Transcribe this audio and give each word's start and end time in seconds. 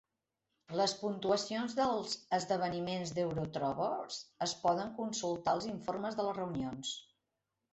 Les 0.77 0.93
puntuacions 1.01 1.75
dels 1.79 2.15
esdeveniments 2.39 3.13
d'Eurothrowers 3.17 4.19
es 4.47 4.57
poden 4.65 4.91
consultar 4.99 5.55
als 5.59 5.69
informes 5.75 6.19
de 6.23 6.27
les 6.31 6.39
reunions. 6.43 6.97